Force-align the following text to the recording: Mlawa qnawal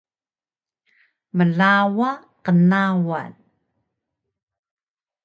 Mlawa 1.37 2.09
qnawal 2.43 3.33